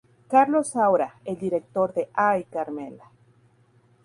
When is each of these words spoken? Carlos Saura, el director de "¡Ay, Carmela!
Carlos 0.27 0.71
Saura, 0.71 1.19
el 1.25 1.37
director 1.37 1.93
de 1.93 2.09
"¡Ay, 2.15 2.45
Carmela! 2.45 3.11